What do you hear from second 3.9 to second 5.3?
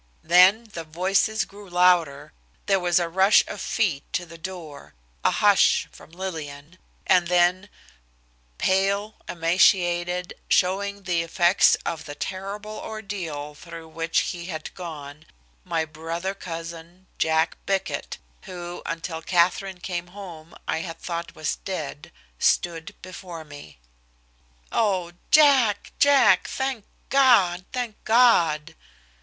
to the door, a